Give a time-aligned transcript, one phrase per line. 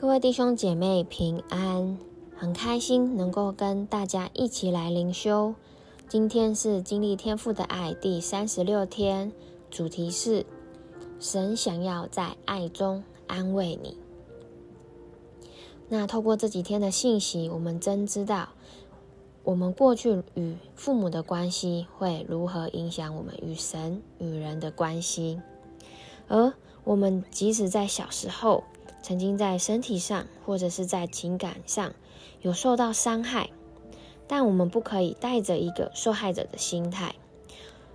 [0.00, 1.98] 各位弟兄姐妹平安，
[2.36, 5.56] 很开心能够跟大家一起来灵修。
[6.08, 9.32] 今天是经历天父的爱第三十六天，
[9.72, 10.46] 主题是
[11.18, 13.98] 神想要在爱中安慰你。
[15.88, 18.50] 那透过这几天的信息，我们真知道，
[19.42, 25.40] 我们过去与父母的关系会如何影响我们与神与人的关系，
[26.28, 26.52] 而
[26.84, 28.62] 我们即使在小时候，
[29.02, 31.94] 曾经在身体上或者是在情感上
[32.42, 33.50] 有受到伤害，
[34.26, 37.14] 但我们不可以带着一个受害者的心态，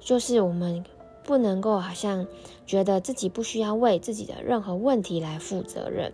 [0.00, 0.84] 就是我们
[1.24, 2.26] 不能够好像
[2.66, 6.12] 觉得自己不需要为自己的任何问题来负责任。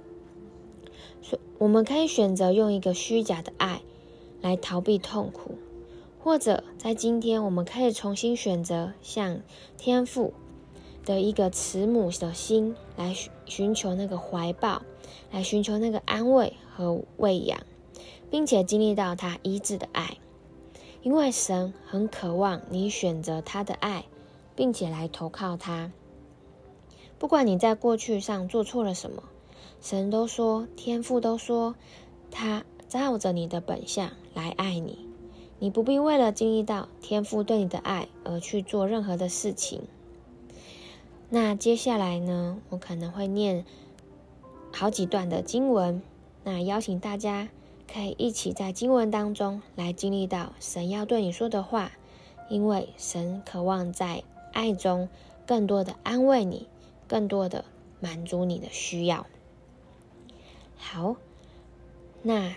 [1.23, 3.83] 所我们可以选择用一个虚假的爱
[4.41, 5.57] 来逃避痛苦，
[6.23, 9.41] 或者在今天我们可以重新选择向
[9.79, 10.35] 天赋
[11.05, 14.83] 的一个慈母的心来寻求那个怀抱，
[15.31, 17.61] 来寻求那个安慰和喂养，
[18.31, 20.19] 并且经历到他医治的爱，
[21.03, 24.05] 因为神很渴望你选择他的爱，
[24.55, 25.91] 并且来投靠他。
[27.19, 29.25] 不管你在过去上做错了什么，
[29.81, 31.75] 神都说，天父都说，
[32.31, 35.07] 他照着你的本相来爱你，
[35.59, 39.83] 你不必为了经历到天父对你的爱而去做任何的事情。
[41.35, 43.65] 那接下来呢，我可能会念
[44.71, 46.03] 好几段的经文，
[46.45, 47.49] 那邀请大家
[47.91, 51.93] 可以一起在经文当中来经历到神要对你说的话，
[52.51, 55.09] 因为神渴望在爱中
[55.47, 56.69] 更多的安慰你，
[57.09, 57.65] 更多的
[57.99, 59.27] 满足你的需要。
[60.77, 61.17] 好，
[62.21, 62.57] 那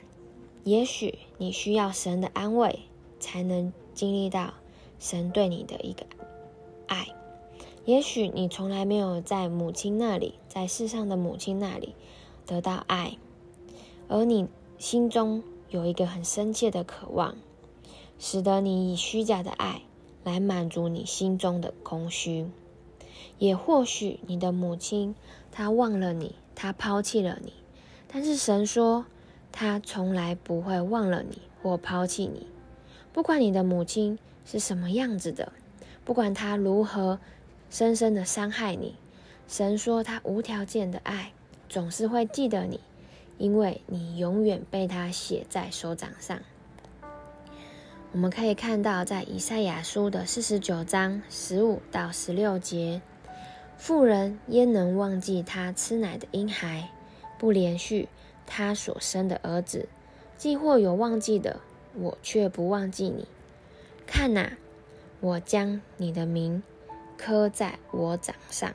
[0.65, 2.79] 也许你需要神的安慰，
[3.21, 4.53] 才能经历到
[4.99, 6.05] 神对你的一个
[6.87, 7.07] 爱。
[7.85, 11.93] 也许你从来没有在母亲那里，在世上的母亲那里
[12.47, 13.15] 得到爱，
[14.07, 14.47] 而你
[14.79, 17.35] 心中有一个很深切的渴望，
[18.17, 19.83] 使得你以虚假的爱
[20.23, 22.47] 来满足你心中的空虚。
[23.37, 25.13] 也或许你的母亲
[25.51, 27.53] 她忘了你，她抛弃了你，
[28.07, 29.05] 但是神说
[29.51, 32.47] 他从来不会忘了你或抛弃你，
[33.13, 35.51] 不管你的母亲是什么样子的，
[36.03, 37.19] 不管她如何。
[37.77, 38.95] 深深的伤害你，
[39.49, 41.33] 神说他无条件的爱
[41.67, 42.79] 总是会记得你，
[43.37, 46.39] 因为你永远被他写在手掌上。
[48.13, 53.01] 我们可以看到，在以赛亚书的四十九章十五到十六节，
[53.77, 56.91] 妇人焉能忘记她吃奶的婴孩，
[57.37, 58.07] 不连续
[58.45, 59.89] 她所生的儿子？
[60.37, 61.59] 既或有忘记的，
[61.93, 63.27] 我却不忘记你。
[64.07, 64.53] 看哪，
[65.19, 66.63] 我将你的名。
[67.17, 68.73] 刻在我掌上，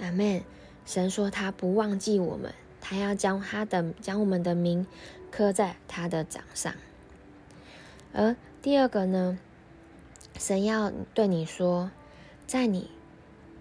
[0.00, 0.42] 阿门。
[0.84, 4.86] 神说他不忘记我们，他要将他的将我们的名
[5.32, 6.72] 刻在他的掌上。
[8.12, 9.36] 而第二个呢，
[10.38, 11.90] 神要对你说，
[12.46, 12.90] 在你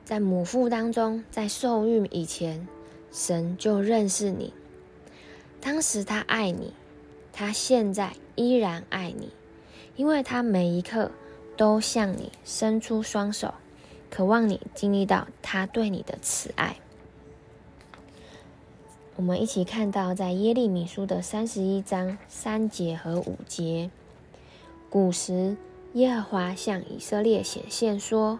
[0.03, 2.67] 在母腹当中，在受孕以前，
[3.11, 4.53] 神就认识你。
[5.59, 6.73] 当时他爱你，
[7.34, 9.31] 他现在依然爱你，
[9.95, 11.09] 因为他每一刻。
[11.57, 13.53] 都向你伸出双手，
[14.09, 16.77] 渴望你经历到他对你的慈爱。
[19.16, 23.89] 我们一起看到，在耶利米书的三十一章三节和五节，
[24.89, 25.55] 古时
[25.93, 28.39] 耶和华向以色列显现说：“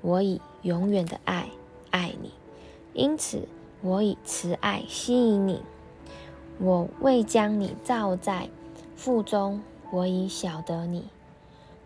[0.00, 1.48] 我以永远的爱
[1.90, 2.32] 爱你，
[2.94, 3.48] 因此
[3.80, 5.60] 我以慈爱吸引你。
[6.58, 8.48] 我未将你造在
[8.94, 11.08] 腹中，我已晓得你。”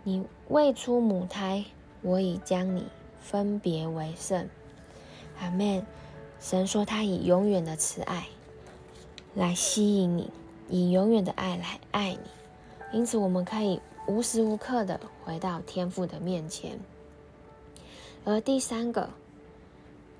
[0.04, 1.64] 你未出母胎，
[2.02, 2.86] 我已将你
[3.20, 4.48] 分别为圣。
[5.40, 5.84] 阿门。
[6.38, 8.28] 神说他以永远的慈爱
[9.34, 10.30] 来吸引你，
[10.68, 12.18] 以永远的爱来爱你。
[12.92, 16.78] 因此，我们可以无时无刻的回到天父的面前。
[18.24, 19.08] 而第三个，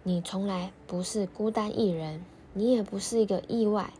[0.02, 3.92] 你从来不是孤单一人，你也不是一个意外，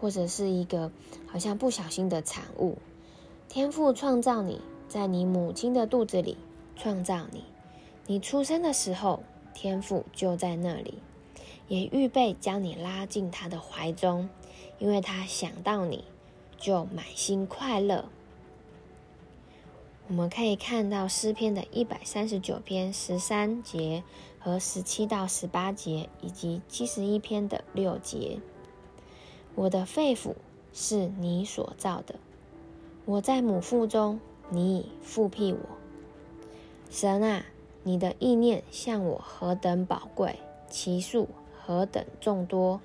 [0.00, 0.92] 或者是一个
[1.26, 2.78] 好像不小心的产物。
[3.48, 4.60] 天父创造你。
[4.86, 6.36] 在你母亲的肚子里
[6.76, 7.44] 创造你，
[8.06, 9.22] 你出生的时候，
[9.52, 10.98] 天父就在那里，
[11.66, 14.28] 也预备将你拉进他的怀中，
[14.78, 16.04] 因为他想到你
[16.56, 18.04] 就满心快乐。
[20.06, 24.04] 我们可以看到诗篇的一百三十九篇十三节
[24.38, 28.38] 和十七到十八节，以及七十一篇的六节。
[29.54, 30.34] 我的肺腑
[30.72, 32.16] 是你所造的，
[33.06, 34.20] 我在母腹中。
[34.50, 35.58] 你已复辟我，
[36.90, 37.44] 神啊，
[37.82, 40.38] 你的意念向我何等宝贵，
[40.68, 41.28] 其数
[41.60, 42.80] 何等众多，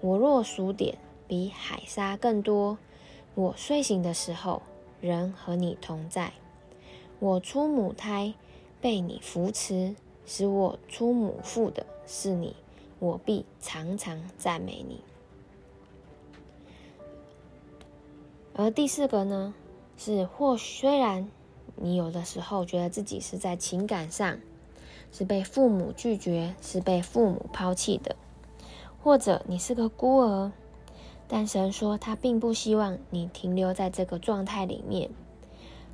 [0.00, 0.98] 我若数点，
[1.28, 2.78] 比海沙更多。
[3.34, 4.62] 我睡醒的时候，
[5.00, 6.32] 仍和你同在。
[7.18, 8.34] 我出母胎，
[8.80, 9.94] 被你扶持，
[10.26, 12.56] 使我出母腹的是你，
[12.98, 15.00] 我必常常赞美你。
[18.54, 19.54] 而第四个呢，
[19.96, 21.28] 是或虽然
[21.76, 24.38] 你有的时候觉得自己是在情感上
[25.12, 28.16] 是被父母拒绝，是被父母抛弃的，
[29.02, 30.52] 或者你是个孤儿，
[31.28, 35.10] 但神说他并不希望你停留在这个状态里面。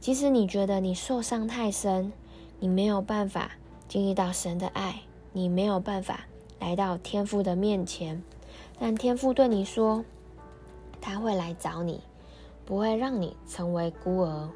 [0.01, 2.13] 即使你觉得你受伤太深，
[2.61, 3.53] 你没有办法
[3.89, 5.03] 经历到神的爱，
[5.33, 6.21] 你没有办法
[6.61, 8.23] 来到天父的面前，
[8.79, 10.05] 但天父对你说，
[11.01, 12.01] 他会来找你。
[12.69, 14.51] 不会让你成为孤儿。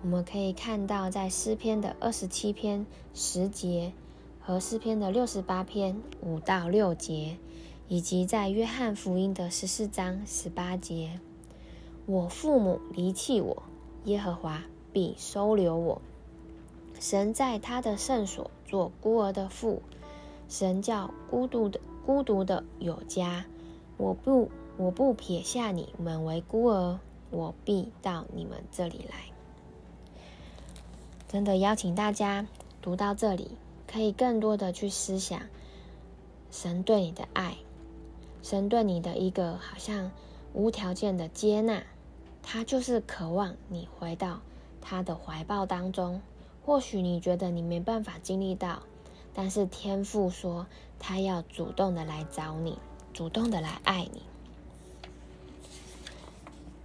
[0.00, 3.92] 我们可以看到，在诗篇的二十七篇十节
[4.40, 7.36] 和诗篇的六十八篇五到六节，
[7.86, 11.20] 以及在约翰福音的十四章十八节，
[12.06, 13.62] 我父母离弃我，
[14.04, 16.00] 耶和华必收留我。
[16.98, 19.82] 神在他的圣所做孤儿的父，
[20.48, 23.44] 神叫孤独的孤独的有家。
[23.98, 24.50] 我不。
[24.76, 26.98] 我不撇下你们为孤儿，
[27.30, 29.16] 我必到你们这里来。
[31.28, 32.46] 真的邀请大家
[32.82, 33.50] 读到这里，
[33.86, 35.42] 可以更多的去思想
[36.50, 37.56] 神对你的爱，
[38.42, 40.10] 神对你的一个好像
[40.54, 41.84] 无条件的接纳，
[42.42, 44.40] 他就是渴望你回到
[44.80, 46.20] 他的怀抱当中。
[46.64, 48.82] 或许你觉得你没办法经历到，
[49.34, 50.66] 但是天父说
[50.98, 52.78] 他要主动的来找你，
[53.12, 54.22] 主动的来爱你。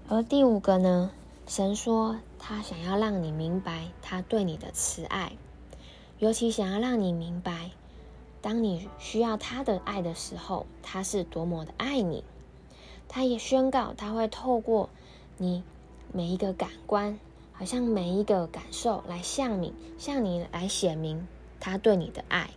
[0.08, 1.10] 而第五个呢，
[1.48, 5.32] 神说他想要让你明白他对你的慈爱，
[6.20, 7.72] 尤其想要让你明白，
[8.40, 12.24] 当你需要他的爱的时候，他是多么的爱你。
[13.08, 14.90] 他也宣告他会透过
[15.38, 15.64] 你
[16.12, 17.20] 每一个感官，
[17.52, 21.28] 好像每一个感受来向你，向你来显明
[21.60, 22.52] 他对你的爱。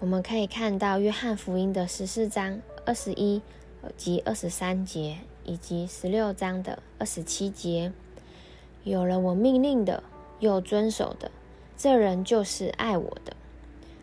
[0.00, 3.40] 我们可以看到约翰福音的十四章二十一。
[3.96, 7.92] 及二十三节，以及十六章的二十七节，
[8.84, 10.02] 有了我命令的，
[10.40, 11.30] 又遵守的，
[11.76, 13.36] 这人就是爱我的。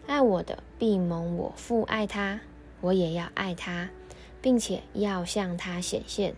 [0.08, 2.42] 爱我的，必蒙我父爱他，
[2.82, 3.90] 我也要爱他，
[4.42, 6.34] 并且要向他显现。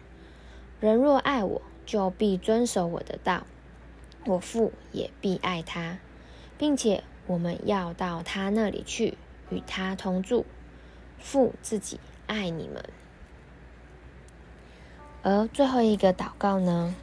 [0.80, 3.46] 人若爱我，就必遵守我的道，
[4.26, 6.00] 我父也必爱他，
[6.58, 9.18] 并且我们要到他那里去，
[9.50, 10.46] 与他同住。
[11.18, 12.84] 父自己爱你们。
[15.24, 16.96] 而最后一个祷告呢，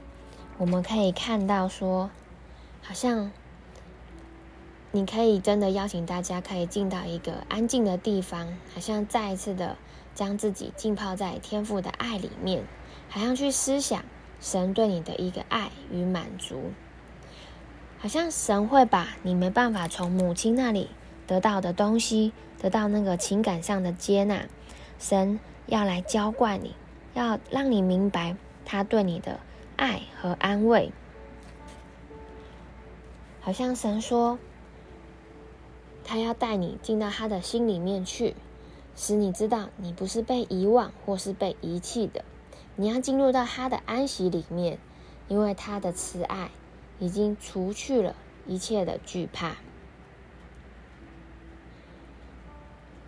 [0.56, 2.10] 我们可以看到说，
[2.82, 3.30] 好像
[4.90, 9.76] 你可以真的邀请大家可以进到一个安静的地方，好像再一次的
[10.16, 12.64] 将自己浸泡在天父的爱里面，
[13.08, 14.02] 好像去思想
[14.40, 16.72] 神对你的一个爱与满足，
[17.98, 20.90] 好像神会把你没办法从母亲那里
[21.28, 24.46] 得到的东西，得到那个情感上的接纳，
[24.98, 26.74] 神要来浇灌你。
[27.18, 29.40] 要让你明白他对你的
[29.74, 30.92] 爱和安慰，
[33.40, 34.38] 好像神说，
[36.04, 38.36] 他要带你进到他的心里面去，
[38.94, 42.24] 使你知道你不是被遗忘或是被遗弃的。
[42.76, 44.78] 你要进入到他的安息里面，
[45.26, 46.52] 因为他的慈爱
[47.00, 48.14] 已经除去了
[48.46, 49.56] 一切的惧怕。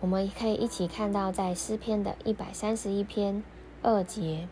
[0.01, 3.41] 我们可以一起看到，在诗篇的一百三十一篇。
[3.83, 4.47] 二节，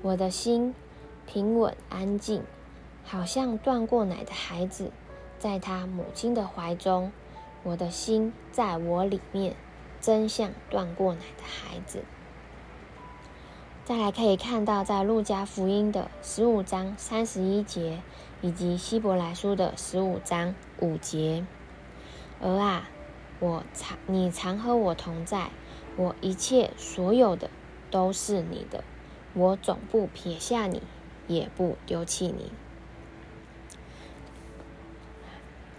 [0.00, 0.76] 我的心
[1.26, 2.44] 平稳安静，
[3.04, 4.92] 好像断过奶的孩子，
[5.40, 7.10] 在他母亲的怀中。
[7.64, 9.56] 我的心在我里面，
[10.00, 12.04] 真像断过奶的孩子。
[13.84, 18.02] 再来可以看到，在路加福音的十五章三十一节，
[18.40, 21.44] 以及希伯来书的十五章五节。
[22.40, 22.88] 儿啊，
[23.40, 25.50] 我常你常和我同在，
[25.96, 27.50] 我一切所有的。
[27.94, 28.82] 都是你的，
[29.34, 30.82] 我总不撇下你，
[31.28, 32.50] 也不丢弃你。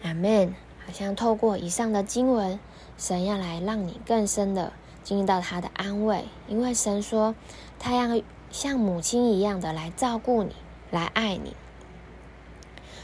[0.01, 0.55] 阿门。
[0.86, 2.57] 好像透过以上的经文，
[2.98, 4.72] 神要来让你更深的
[5.03, 7.36] 经历到他的安慰，因为神说
[7.79, 10.55] 他要像母亲一样的来照顾你，
[10.91, 11.53] 来爱你。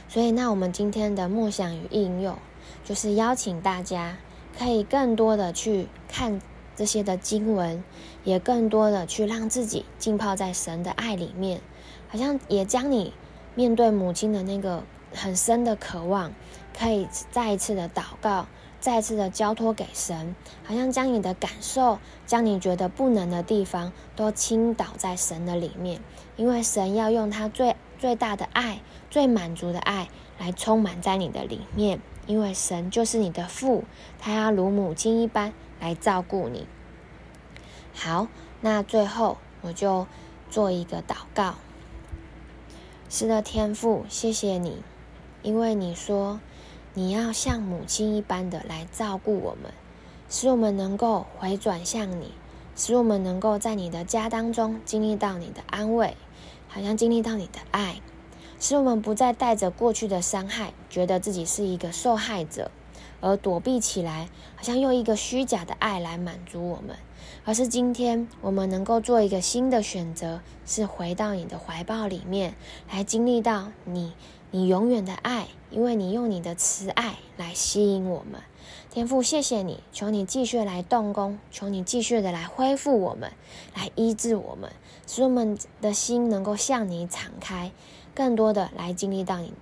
[0.08, 2.38] 所以，那我们今天的默想与应用，
[2.86, 4.18] 就是邀请大家
[4.58, 6.40] 可以更多的去看。
[6.76, 7.84] 这些的经文，
[8.24, 11.62] 也更多的去让自己浸泡在神的爱里面，
[12.08, 13.14] 好像也将你
[13.56, 16.32] 面对母亲的那个很深的渴望，
[16.78, 18.48] 可以再一次的祷告，
[18.80, 26.02] 再一次的交托给神，好像将你的感受，将你觉得不能的地方，都倾倒在神的里面，
[26.38, 30.10] 因为神要用他最最大的爱、最满足的爱
[30.40, 33.84] 来充满在你的里面，因为神就是你的父，
[34.18, 36.66] 他要如母亲一般来照顾你。
[37.94, 38.28] 好，
[38.62, 40.08] 那最后我就
[40.50, 41.56] 做一个祷告。
[43.10, 44.82] 是的，天父，谢谢你，
[45.42, 46.40] 因为你说
[46.94, 49.74] 你要像母亲一般的来照顾我们，
[50.30, 52.32] 使我们能够回转向你，
[52.76, 56.16] 使我们能够在你的家当中经历到你的安慰，
[56.70, 58.00] 好像经历到你的爱，
[58.60, 62.72] 使我们不再带着过去的伤害，觉得自己是一个受害者，
[63.22, 66.98] 而躲避起来，好像用一个虚假的爱来满足我们。
[67.46, 72.56] 而是今天我们能够做一个新的选择，是回到你的怀抱里面，
[72.92, 74.14] 来经历到你，
[74.52, 78.42] 你永远的爱，因为你用你的慈爱来吸引我们。
[78.92, 83.32] 天父，谢谢你，求你继续来动工，求你继续的来恢复我们，
[83.74, 84.72] 来医治我们，
[85.08, 87.72] 使我们的心能够向你敞开，
[88.14, 89.54] 更多的来经历到你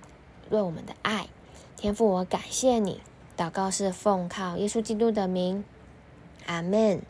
[0.50, 1.28] 对我们的爱。
[1.76, 3.00] 天父，我感谢你，
[3.40, 5.64] 祷告是奉靠耶稣基督的名，
[6.44, 7.00] 阿门。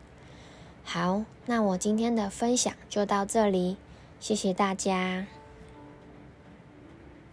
[0.85, 3.75] 好，那我今天的分享就到这里，
[4.21, 5.25] 谢谢大家。